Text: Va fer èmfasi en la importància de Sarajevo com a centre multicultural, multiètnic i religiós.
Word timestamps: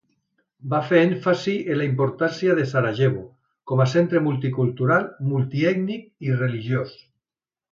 Va 0.69 0.77
fer 0.91 1.01
èmfasi 1.07 1.53
en 1.73 1.77
la 1.81 1.85
importància 1.89 2.55
de 2.59 2.65
Sarajevo 2.71 3.21
com 3.73 3.83
a 3.85 3.87
centre 3.93 4.25
multicultural, 4.29 5.07
multiètnic 5.35 6.11
i 6.31 6.37
religiós. 6.41 6.99